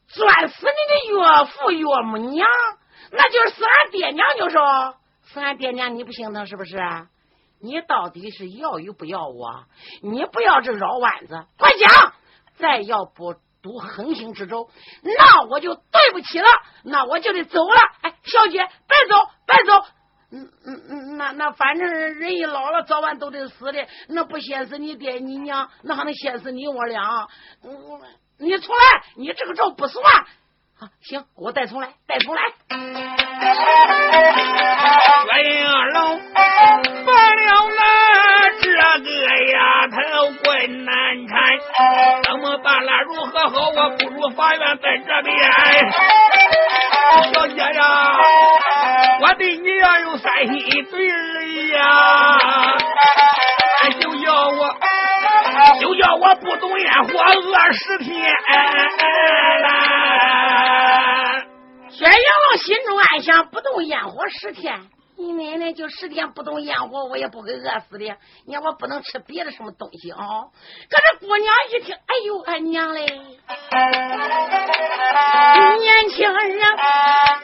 [0.06, 2.48] 钻死你的岳父岳母娘，
[3.10, 6.78] 那就是死俺爹娘，就说死俺爹娘，你不心疼是不是？
[7.60, 9.64] 你到底是要与不要我？
[10.02, 12.14] 你不要这绕弯子，快讲！
[12.56, 14.70] 再要不读横行之州，
[15.02, 16.46] 那我就对不起了，
[16.84, 17.80] 那我就得走了。
[18.02, 19.84] 哎，小姐，别走，别走。
[20.30, 23.86] 嗯嗯嗯，那那反正人一老了，早晚都得死的。
[24.08, 27.26] 那不先死你爹你娘，那还能先死你我俩？
[27.64, 27.72] 嗯，
[28.38, 28.82] 你重来，
[29.16, 30.04] 你这个招不算。
[30.80, 32.42] 啊，行，我再重来，再重来。
[35.26, 36.20] 岳应龙
[37.04, 37.80] 犯了那
[38.60, 39.06] 这个
[39.50, 39.96] 丫头
[40.44, 40.94] 困难
[41.26, 41.32] 缠，
[42.24, 43.02] 怎么办了？
[43.04, 43.70] 如何好？
[43.70, 45.34] 我不如法院在这边。
[47.32, 47.82] 小姐呀，
[49.20, 51.42] 我对你要有三心对儿
[51.76, 52.38] 呀，
[54.00, 54.76] 就叫我，
[55.80, 58.32] 就叫我不动烟火饿十天
[61.90, 64.80] 薛洋龙心中暗想：不动烟火十天，
[65.20, 68.16] 你奶奶就十天不动烟火，我也不会饿死的。
[68.46, 70.18] 你看我不能吃别的什么东西啊！
[70.88, 73.04] 可这姑娘一听，哎呦，俺娘嘞！
[75.80, 76.60] 年轻人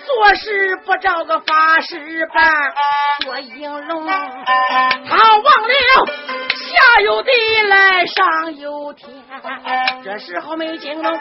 [0.07, 2.73] 做事不找个法师办，
[3.25, 5.75] 做英龙，他忘了
[6.75, 7.31] 下有地
[7.69, 9.09] 来上有天。
[10.03, 11.13] 这时候没惊动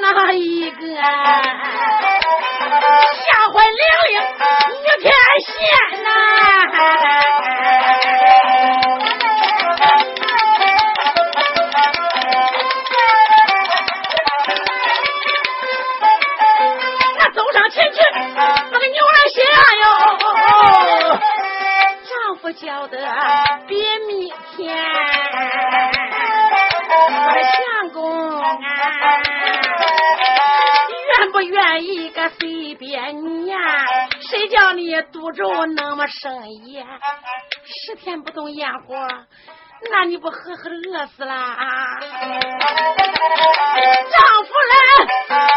[0.00, 0.86] 哪一个？
[0.96, 1.02] 吓
[3.52, 4.14] 坏玲玲
[4.82, 5.12] 于天
[5.46, 5.50] 仙
[6.04, 6.08] 呐！
[36.20, 36.82] 生意？
[37.64, 38.94] 十天不动烟火，
[39.90, 42.00] 那你不呵呵饿死了啊？
[44.10, 44.74] 丈夫人，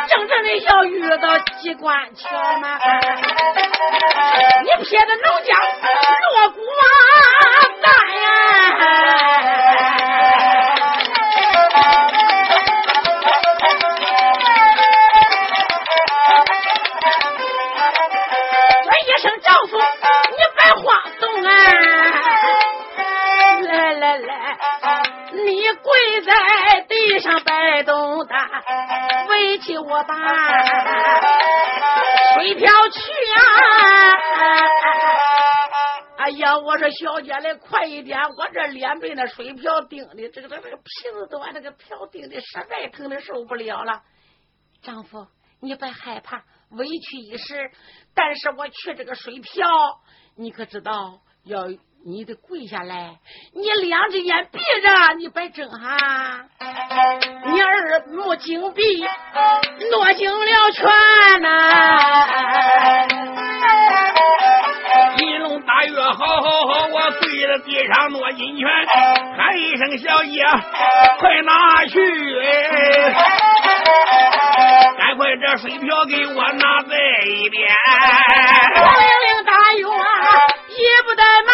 [0.10, 2.78] 真正的要遇到机关巧吗？
[4.64, 5.56] 你撇的农家
[6.34, 6.84] 落谷啊
[28.70, 30.16] 动的，围起我把
[32.36, 33.42] 水瓢去呀！
[36.18, 44.04] 哎呀，我说小姐来快一点，我这脸被那水瓢钉的，这个这个这个皮子都把那个瓢钉的，实在疼的受不了了。
[44.82, 45.28] 丈夫，
[45.60, 47.72] 你别害怕，委屈一时，
[48.14, 49.68] 但是我去这个水瓢，
[50.36, 51.68] 你可知道要
[52.06, 53.16] 你得跪下来，
[53.54, 56.46] 你两只眼闭着，你别睁哈，
[57.46, 59.06] 你耳目紧闭，
[59.92, 60.90] 诺紧了拳
[61.42, 61.48] 呐、
[65.18, 68.66] 一龙大月，好好好，我跪在地上落金拳，
[69.38, 70.42] 喊一声小姐，
[71.20, 72.00] 快拿去！
[74.98, 76.96] 赶快这水瓢给我拿在
[77.26, 77.68] 一边。
[78.76, 79.84] 王玲玲大院
[80.70, 81.49] 也不得慢，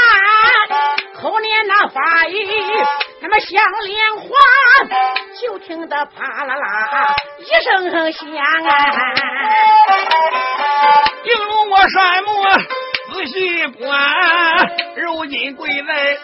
[1.26, 2.48] 口念那法语，
[3.20, 4.28] 那么像莲花，
[5.42, 8.30] 就听得啪啦啦一声响啊！
[11.24, 12.30] 银龙我山木
[13.16, 13.90] 仔细观，
[14.98, 16.18] 如今跪在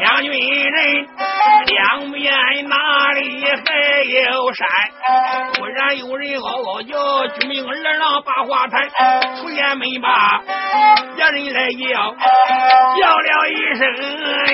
[0.00, 1.06] 两军人
[1.66, 2.32] 两边，
[2.66, 4.66] 哪里还有山？
[5.52, 8.88] 突然有人嗷嗷叫，军命二郎把话谈，
[9.36, 10.40] 出言门吧
[11.14, 12.16] 别人来叫，
[12.98, 13.82] 叫了一声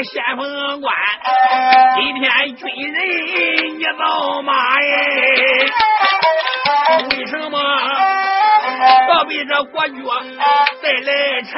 [0.04, 0.94] 先锋官，
[1.96, 5.70] 今天军人你遭骂耶？
[7.10, 7.58] 为什么？
[9.08, 9.94] 倒被这国脚
[10.82, 11.52] 带来缠，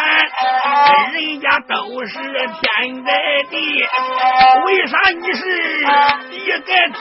[1.12, 3.10] 人家都是天在
[3.50, 3.56] 地，
[4.64, 5.42] 为啥你是
[6.30, 6.34] 地？
[6.66, 6.94] 在天？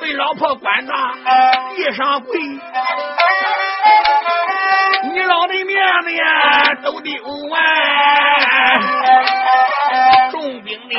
[0.00, 0.92] 被老婆管着
[1.76, 1.92] 地？
[1.92, 2.32] 上跪。
[6.82, 7.12] 都丢
[7.50, 7.60] 完，
[10.30, 10.98] 众兵丁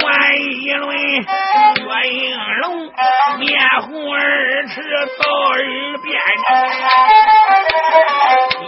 [0.00, 0.08] 乱
[0.40, 2.90] 一轮，岳应龙
[3.38, 4.80] 面红耳赤
[5.22, 5.58] 到耳
[6.02, 6.10] 边，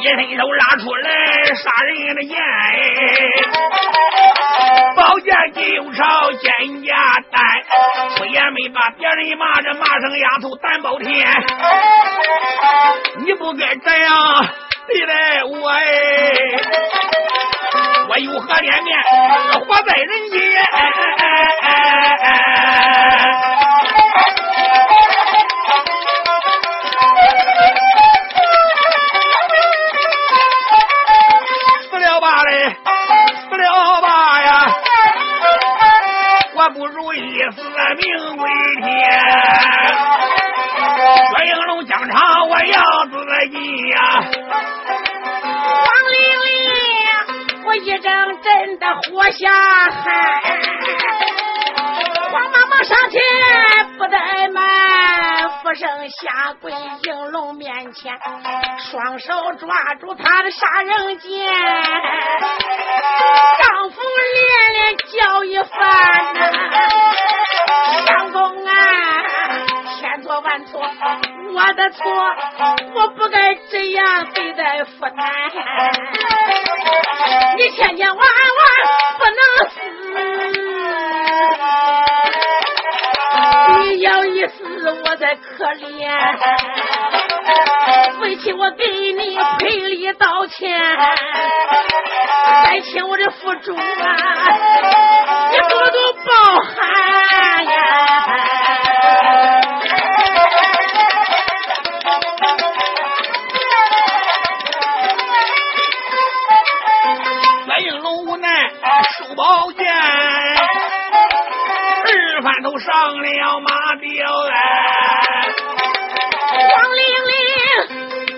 [0.01, 1.09] 一伸手拉出来
[1.55, 2.37] 杀人的剑，
[4.97, 5.61] 宝剑就
[5.93, 6.51] 朝肩
[6.83, 6.89] 胛
[7.31, 7.41] 担，
[8.17, 11.09] 出也没把别人骂，这骂声丫头胆包天，
[13.25, 14.12] 你不该这样
[14.87, 15.82] 对待我哎，
[18.09, 19.03] 我有何脸面
[19.66, 20.41] 活在人间？
[20.61, 21.24] 哎哎
[21.61, 22.35] 哎哎
[37.97, 38.43] 命归
[38.82, 38.87] 天，
[41.28, 42.43] 薛应龙疆场
[43.55, 43.96] 我要自己呀！
[45.78, 46.59] 王玲玲，
[47.64, 48.02] 我一阵
[48.42, 49.48] 阵的火下
[49.90, 50.05] 汗，
[52.32, 53.20] 慌忙忙上前
[53.96, 54.62] 不怠慢，
[55.62, 56.72] 俯身下跪
[57.05, 58.12] 应龙面前，
[58.90, 61.46] 双手抓住他的杀人剑，
[63.59, 64.00] 丈夫
[64.32, 65.74] 连连叫一番。
[68.07, 68.72] 相公啊，
[70.25, 72.03] 错万错，我的错，
[72.95, 75.27] 我不该这样对待夫难。
[77.59, 78.27] 你千千万万
[79.18, 79.77] 不能死，
[83.83, 84.64] 你要一死，
[85.05, 86.11] 我才可怜。
[88.20, 90.81] 为妻我给你赔礼道歉，
[92.64, 93.83] 再请我的福主啊，
[95.53, 97.75] 你多多包涵呀。
[108.45, 108.68] 奈
[109.16, 109.86] 收宝剑，
[112.05, 114.53] 二番都上了马吊鞍。
[116.53, 117.34] 王玲玲，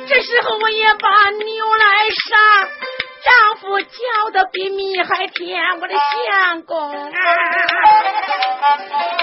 [0.07, 2.37] 这时候我也把牛来杀，
[3.25, 7.19] 丈夫叫的比蜜还甜，我的相公啊，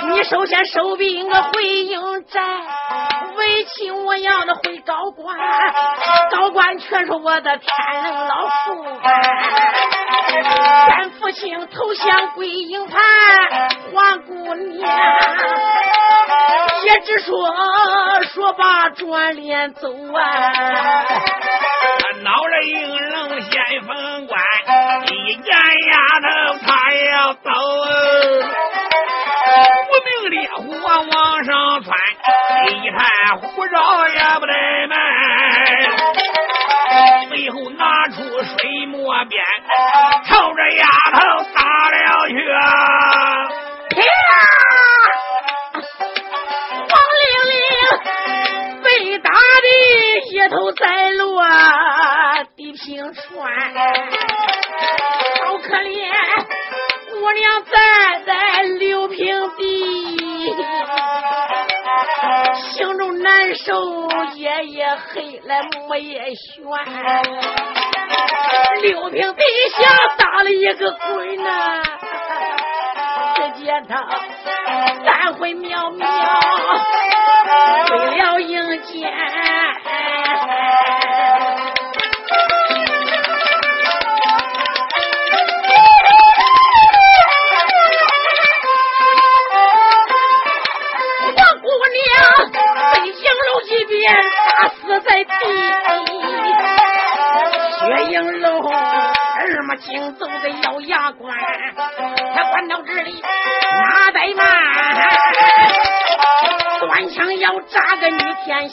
[0.09, 2.41] 你首先收兵个回营寨，
[3.37, 5.37] 为妻我要的回高官，
[6.29, 7.69] 高官全说我的天
[8.03, 8.83] 人老父，
[10.27, 12.99] 先父亲投降归营盘，
[13.93, 14.89] 皇姑娘。
[16.85, 17.33] 也只说
[18.33, 20.21] 说罢，转脸走啊！
[22.23, 24.41] 恼了应龙先锋官，
[25.07, 26.27] 一见丫头
[26.65, 27.49] 他要走，
[29.89, 30.61] 无名烈火
[31.11, 31.93] 往上窜，
[32.69, 32.99] 一探
[33.39, 34.93] 胡招也不怠慢，
[37.29, 39.41] 最后拿出水墨鞭，
[40.25, 41.17] 朝着丫头
[41.53, 42.35] 打了去。
[43.95, 44.01] 啪！
[50.31, 51.43] 街头在落
[52.55, 53.53] 地平川，
[55.45, 56.09] 好可怜，
[57.11, 59.61] 姑娘站在六平地，
[63.23, 63.73] 难受，
[64.35, 66.61] 夜夜黑来目也悬。
[68.81, 71.81] 六平地下打了一个滚呐，
[73.35, 73.95] 只见他
[75.05, 76.05] 三回渺渺。
[77.91, 79.07] 为了迎接，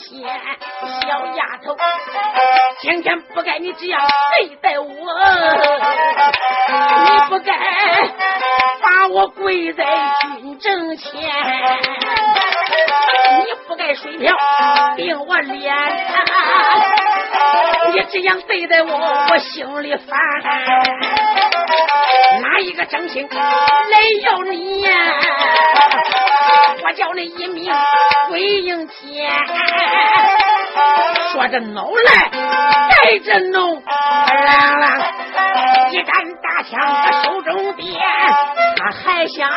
[0.01, 0.27] 天，
[1.01, 1.77] 小丫头，
[2.81, 4.01] 今天不该你这样
[4.35, 4.85] 对待我，
[7.03, 7.53] 你不该
[8.81, 9.85] 把我跪在
[10.21, 11.11] 军正前，
[13.39, 14.35] 你不该水漂
[14.95, 15.75] 顶我脸，
[17.93, 20.19] 你这样对待我，我心里烦。
[22.41, 23.39] 哪一个真心来
[24.23, 24.91] 要你呀？
[26.83, 27.71] 我叫你一命
[31.51, 33.75] 说着怒来带着怒，
[35.91, 37.93] 一杆大枪他手中点，
[38.77, 39.49] 他还想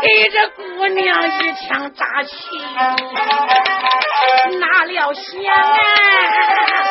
[0.00, 2.36] 给这姑娘一枪扎去，
[4.60, 5.24] 哪料想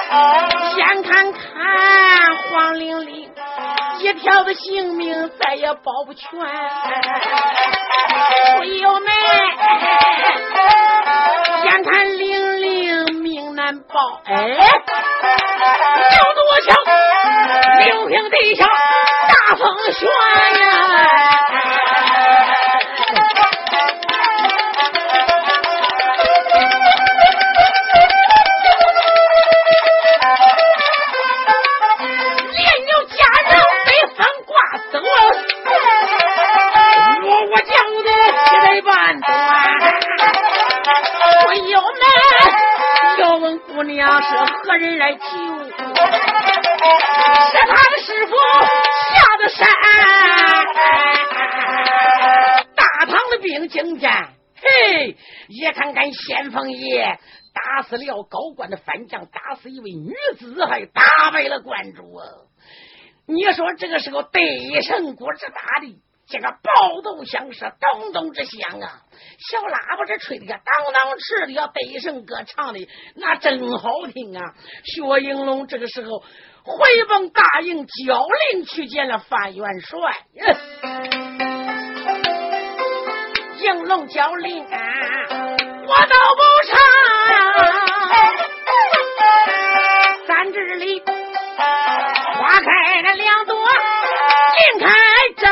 [0.09, 1.39] 啊，眼看看
[2.51, 3.31] 黄玲玲。
[3.99, 6.27] 一条的性命再也保不全，
[8.57, 9.03] 朋友们，
[11.63, 12.40] 眼看玲
[13.93, 16.77] 报，哎，有多强，
[17.79, 18.65] 刘平地下
[19.27, 20.69] 大风旋呀。
[44.01, 44.29] 娘是
[44.63, 45.19] 何人来救？
[45.19, 45.27] 是
[47.67, 48.33] 他的师傅
[49.13, 49.67] 下的山。
[52.75, 54.11] 大唐的兵进见，
[54.55, 55.15] 嘿，
[55.49, 57.19] 一看看先锋爷
[57.53, 62.19] 打死了高官的反将，打死一位女子，还打败了关主。
[63.27, 66.01] 你说这个时候得胜国之大的。
[66.31, 69.01] 这个暴动响是咚咚之响啊！
[69.51, 70.63] 小喇叭这吹的个，当
[70.93, 74.39] 当哧的，要对声歌唱的那真好听啊！
[74.85, 76.23] 薛应龙这个时候
[76.63, 79.99] 回奔大营，交令去见了范元帅。
[83.59, 84.77] 应龙交令，我倒
[86.37, 86.79] 不差，
[90.27, 91.03] 咱这里
[92.39, 93.57] 花开了两朵，
[94.71, 94.87] 另开
[95.37, 95.50] 张。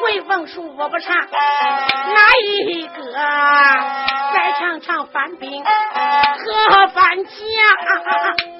[0.00, 3.12] 回凤书我不差，哪一个
[4.32, 7.30] 再尝尝翻兵和翻甲？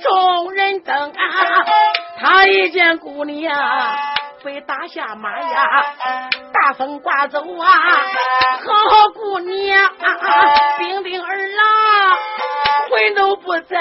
[0.02, 1.14] 众人等啊，
[2.20, 3.56] 他一见姑娘
[4.44, 5.84] 被打下马呀，
[6.52, 7.68] 大风刮走啊，
[8.66, 9.90] 好姑娘
[10.78, 12.18] 兵丁儿郎
[12.90, 13.76] 魂都不在。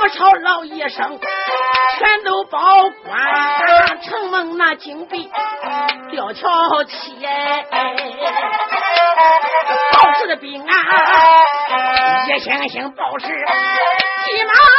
[0.00, 1.18] 我朝老爷生，
[1.98, 5.28] 全都保管城门那金币
[6.12, 7.18] 吊桥起，
[9.92, 10.72] 报事的兵啊，
[12.28, 14.77] 一星星报时急忙。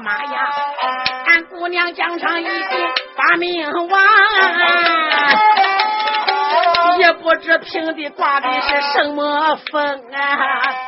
[0.00, 0.48] 妈呀，
[1.26, 2.54] 俺姑娘疆场已经
[3.16, 4.00] 把命亡，
[6.98, 9.82] 也不知平地刮的是什么风
[10.12, 10.16] 啊，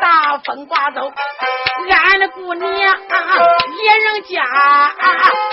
[0.00, 1.12] 大风刮走
[1.90, 4.42] 俺的姑娘，别人家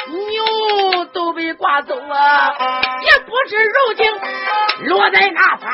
[0.08, 2.54] 牛都被刮走啊，
[3.02, 4.12] 也不知如今
[4.88, 5.72] 落在哪方。
[5.72, 5.74] 啊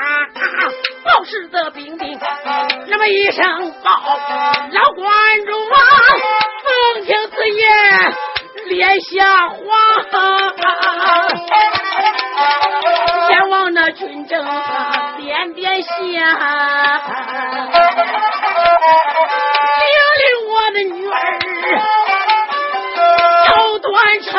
[1.03, 2.17] 报事的兵丁，
[2.87, 3.91] 那么一声报，
[4.71, 5.75] 老关主啊，
[7.05, 7.67] 听此言，
[8.67, 9.57] 脸下黄，
[13.27, 14.41] 前往那军政
[15.17, 15.91] 点点下，
[19.79, 19.85] 命
[20.21, 21.15] 令我的女儿
[23.49, 23.91] 要断
[24.21, 24.31] 肠。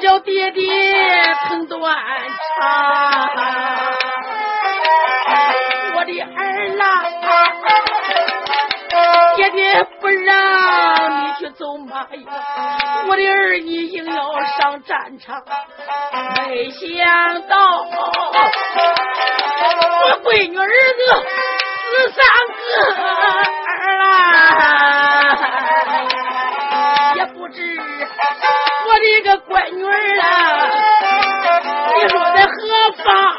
[0.00, 0.64] 叫爹爹
[1.48, 2.60] 疼断肠，
[5.96, 7.02] 我的儿啦，
[9.36, 12.08] 爹爹不让你去走马呀，
[13.08, 15.42] 我的儿你硬要上战场，
[16.46, 17.56] 没想到
[20.04, 20.70] 我闺女儿子
[21.90, 22.22] 死三
[22.54, 22.60] 个
[23.66, 24.04] 儿啦。
[27.50, 29.90] 我的个乖女儿
[30.20, 30.70] 啊，
[31.96, 32.52] 你说在何
[33.04, 33.37] 方？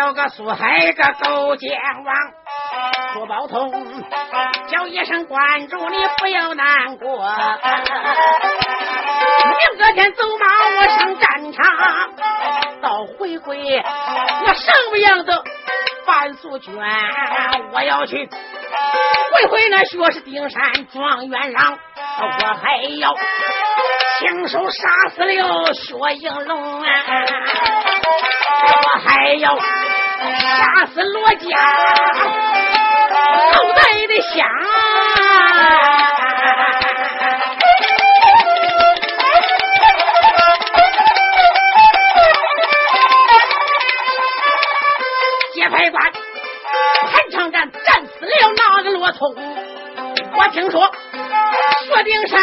[0.00, 2.14] 了个苏海个勾践王，
[3.12, 3.70] 苏宝通
[4.68, 7.22] 叫一声关主，你不要难过。
[9.68, 10.46] 明个天走马
[10.78, 11.62] 我上战场，
[12.80, 13.82] 到回归
[14.46, 15.44] 我什么样的
[16.06, 16.74] 范素娟，
[17.72, 21.78] 我要去会会那薛氏丁山状元郎，
[22.22, 23.14] 我还要
[24.18, 26.88] 亲手杀死了薛应龙啊！
[28.62, 29.58] 我还要
[30.20, 31.56] 杀死罗家
[33.52, 34.46] 后代的香。
[45.54, 46.12] 接牌官
[47.10, 49.34] 潘长战战死了那个罗通，
[50.36, 50.90] 我听说
[51.86, 52.40] 薛丁山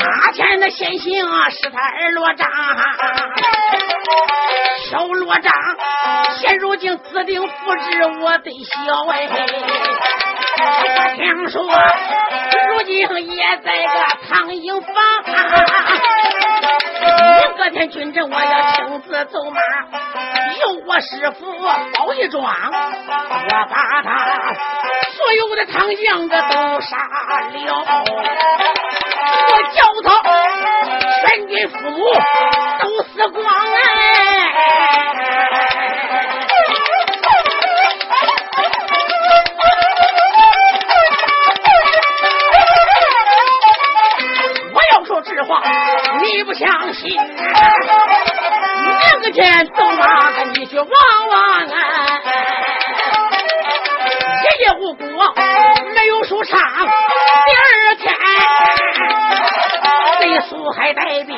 [0.00, 2.48] 马前的先行是他儿罗章。
[4.88, 5.52] 小罗章
[6.38, 9.26] 现如今自定复制我的小哎，
[11.16, 11.60] 听说
[12.70, 13.94] 如今也在个
[14.28, 14.92] 唐营房。
[17.00, 19.60] 明个天军阵我要亲自走马，
[20.60, 21.52] 由我师傅
[21.94, 24.08] 包一庄，我把他
[25.16, 26.96] 所有的唐将个都杀
[27.54, 27.84] 了，
[29.48, 30.08] 我叫他
[31.26, 31.98] 全军父母
[32.80, 34.35] 都死光哎！
[44.72, 45.62] 我要说实话，
[46.22, 47.18] 你不相信。
[49.10, 50.88] 明个天走马个你去望
[51.28, 52.20] 望啊！
[54.42, 55.34] 一夜无果
[55.94, 58.14] 没有说唱，第二天
[60.20, 61.36] 被苏海带兵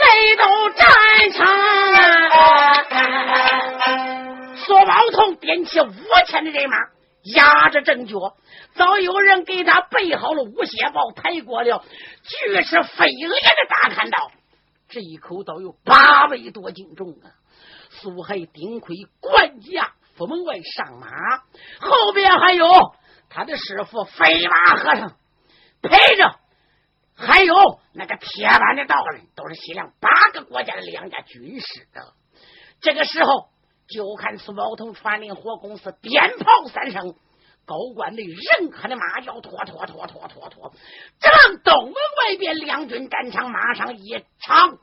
[0.00, 0.86] 来到战
[1.32, 1.46] 场
[1.92, 2.04] 啊！
[4.56, 5.92] 苏宝通点起五
[6.26, 6.76] 千的人马，
[7.34, 8.36] 压着正脚，
[8.74, 11.84] 早有人给他备好了五血豹，抬过了
[12.22, 14.30] 巨齿飞裂的大砍刀，
[14.88, 17.32] 这一口刀有八百多斤重啊！
[17.90, 19.92] 苏海顶盔冠甲。
[20.16, 21.06] 府门外上马，
[21.78, 22.68] 后边还有
[23.30, 25.12] 他的师傅飞马和尚
[25.80, 26.34] 陪着，
[27.18, 32.14] 还有那个铁板的道人，都是西凉八个国家的两家军师的。
[32.80, 33.48] 这个时候，
[33.88, 37.16] 就看苏宝通传令火公司，鞭炮三声，
[37.66, 40.72] 高官的人和的马叫拖拖拖拖拖拖，
[41.18, 44.78] 正东门外边两军战场，马上一场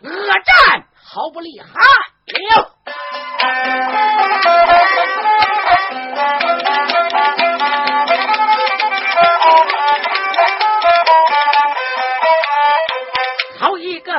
[0.00, 2.74] 恶战，毫不厉害了。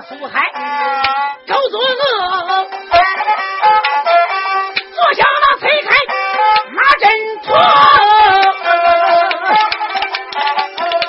[0.08, 0.42] 苏海
[1.46, 2.68] 周作恶，
[4.96, 5.96] 坐下那推开
[6.72, 7.10] 马阵
[7.44, 7.58] 脱，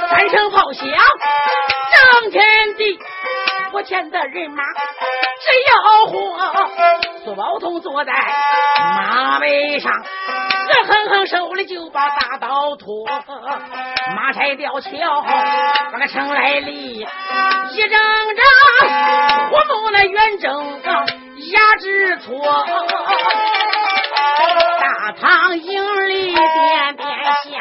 [0.09, 0.83] 三声炮响
[2.23, 2.99] 震天地，
[3.73, 6.41] 我前的人马直要活。
[7.25, 8.13] 苏宝通坐在
[8.77, 10.03] 马背上，恶
[10.85, 13.07] 狠狠手里就把大刀托，
[14.17, 14.91] 马拆吊桥，
[15.93, 18.01] 把个城来立，一张
[18.35, 18.45] 张
[19.51, 20.81] 火木那远征
[21.53, 22.65] 压制错，
[24.81, 27.09] 大堂营里点点
[27.45, 27.53] 香，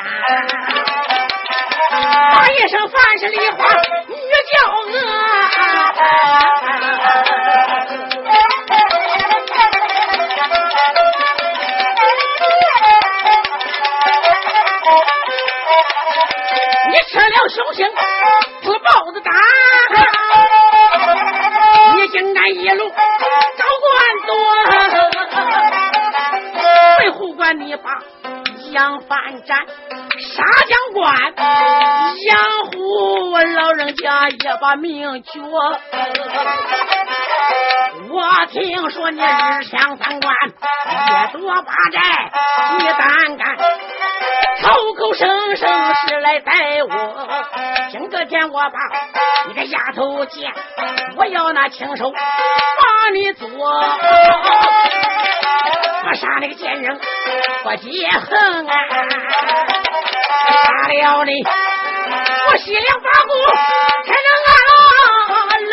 [2.31, 3.57] 大一声凡是梨花
[4.07, 4.15] 女
[4.49, 4.55] 叫
[4.87, 4.93] 你
[17.07, 17.87] 吃了雄心，
[18.61, 19.33] 自豹子胆，
[21.95, 22.95] 你竟敢一路高
[23.81, 23.89] 官
[24.27, 24.35] 多，
[26.99, 27.89] 为护官你把
[28.71, 29.57] 杨帆斩，
[30.19, 31.15] 杀将官，
[32.27, 32.37] 杨
[32.71, 35.39] 虎老人家也把命绝。
[38.11, 41.99] 我听说你日抢三官，夜夺八寨，
[42.77, 43.57] 你胆敢
[44.61, 46.89] 口口声声是来逮我？
[47.91, 48.77] 今个天我把
[49.47, 50.51] 你个丫头见，
[51.15, 53.81] 我要那亲手把你做，我
[56.13, 56.99] 杀那个奸人
[57.63, 58.73] 我解恨啊！
[60.63, 61.31] 杀了你，
[62.51, 63.31] 我西凉八股
[64.05, 64.29] 才能
[65.49, 65.69] 安乐。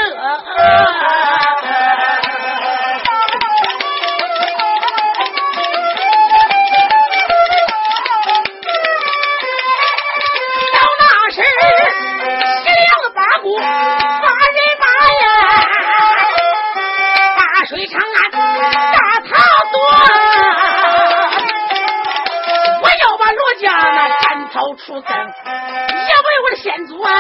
[24.57, 27.13] 草出根，也为我的先祖啊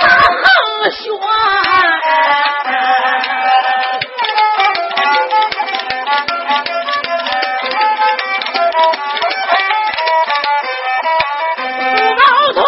[0.00, 1.04] 大横血。
[1.04, 1.26] 朱宝
[12.54, 12.64] 通，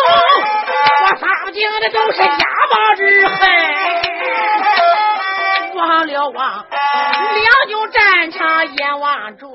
[1.03, 3.39] 我上京的都是家暴之恨。
[5.75, 9.49] 望了望，两军战场眼望着，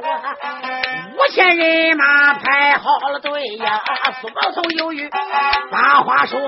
[1.17, 3.81] 五千人马排好了队呀。
[4.21, 5.09] 苏宝通犹豫，
[5.71, 6.39] 把话说，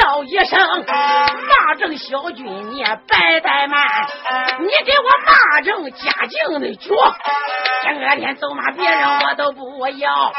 [0.00, 3.86] 叫一声骂正小军，你也别怠慢，
[4.58, 6.94] 你给我骂正嘉靖的脚。
[7.84, 10.32] 这个天走骂别人我都不要，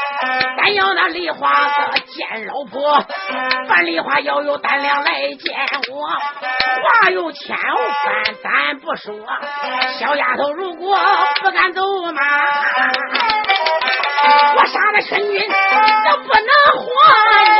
[0.58, 1.74] 但要那梨花子
[2.08, 3.02] 见老婆，
[3.68, 5.54] 范梨花要有胆量来见
[5.90, 8.34] 我，话有千番。
[8.42, 9.14] 咱不说，
[9.98, 10.98] 小丫头如果
[11.42, 11.80] 不敢走
[12.12, 12.22] 马，
[14.56, 16.48] 我杀了春军都不能
[16.80, 16.84] 活
[17.44, 17.52] 呀！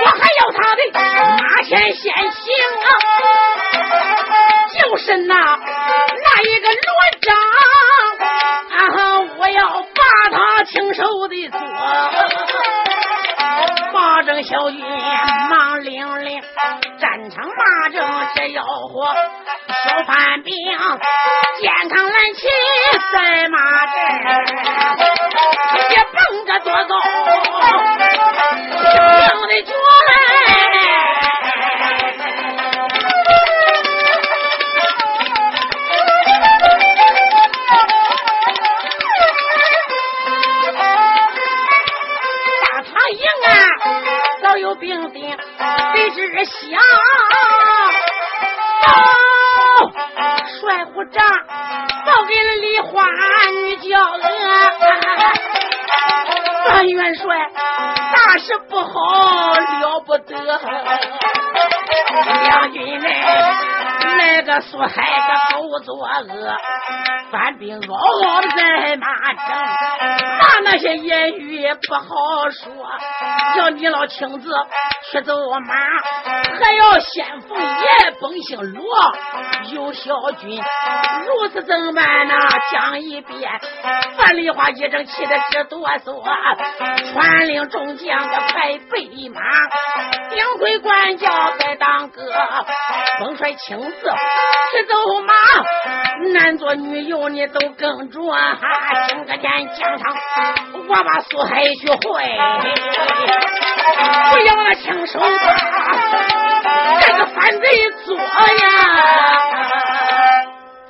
[0.00, 0.80] 我还要他的
[1.36, 2.46] 马前先行
[2.82, 2.88] 啊，
[4.78, 6.78] 就是那那一个罗
[7.20, 7.26] 章
[8.78, 8.80] 啊，
[9.38, 9.60] 我要
[9.94, 10.38] 把他。
[10.64, 11.58] 亲手的做，
[14.38, 14.78] 马正小军
[15.50, 16.40] 忙领领，
[17.00, 17.98] 战场马正
[18.36, 19.12] 这吆喝，
[19.84, 20.54] 小范兵
[21.60, 22.46] 健康来骑
[23.12, 23.96] 在马阵，
[25.90, 26.16] 也蹦
[26.46, 26.94] 着多高，
[28.78, 28.94] 平
[29.26, 29.72] 平的脚
[44.80, 46.80] 兵丁得知响，
[48.82, 48.86] 报
[50.60, 51.24] 帅虎长
[52.06, 53.04] 报给了梨花
[53.50, 54.22] 女叫娥，
[56.68, 57.24] 范元帅
[58.12, 58.90] 大事不好
[59.80, 60.36] 了不得，
[62.42, 63.47] 两军内那
[64.48, 66.56] 个苏海个狗作恶，
[67.30, 69.44] 犯兵嗷嗷的在马城。
[70.64, 72.72] 那些言语也不好说，
[73.54, 74.50] 叫你老亲自
[75.12, 75.74] 去走马，
[76.60, 78.84] 还要先锋爷本姓罗，
[79.72, 80.60] 有小军，
[81.26, 82.34] 如此怎办呢？
[82.72, 83.50] 讲一遍，
[84.16, 86.22] 范梨花一阵气的直哆嗦，
[87.12, 89.40] 传令众将个快备马，
[90.30, 91.28] 丁魁管教
[91.58, 92.22] 在当哥，
[93.20, 95.34] 本帅亲自去走马，
[96.32, 98.20] 男做女右你都跟着，
[99.08, 100.14] 今个天疆场。
[100.88, 101.98] 我把苏海学会，
[104.30, 105.20] 不要那亲手
[107.00, 108.24] 这个反贼做呀！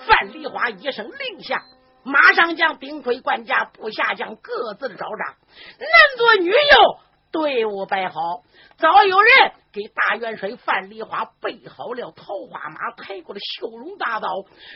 [0.07, 1.63] 范梨花一声令下，
[2.05, 5.37] 马上将兵盔冠甲，部下将各自的招扎，
[5.79, 6.57] 男左女右，
[7.31, 8.43] 队伍摆好，
[8.79, 9.53] 早有人。
[9.71, 14.29] 给大元帅范梨花备好了桃花马，抬过了绣龙大刀。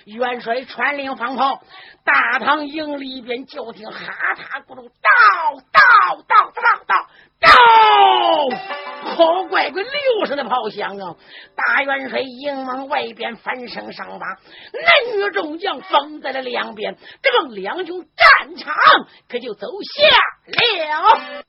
[0.05, 1.63] 元帅传令放炮，
[2.05, 7.09] 大堂营里边叫听哈塔咕噜，到到到到到
[7.43, 7.51] 到，
[9.15, 11.17] 好乖乖六声的炮响啊！
[11.55, 14.27] 大元帅营往外边翻身上马，
[14.73, 18.75] 男女众将封在了两边，这个两军战场
[19.29, 20.09] 可就走下
[20.47, 21.45] 了。